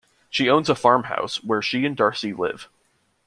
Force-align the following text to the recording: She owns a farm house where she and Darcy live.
She 0.31 0.49
owns 0.49 0.67
a 0.67 0.73
farm 0.73 1.03
house 1.03 1.43
where 1.43 1.61
she 1.61 1.85
and 1.85 1.95
Darcy 1.95 2.33
live. 2.33 2.67